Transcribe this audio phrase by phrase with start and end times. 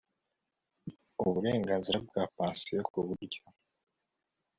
[1.23, 3.41] uburenganzira bwa pansiyo ku buryo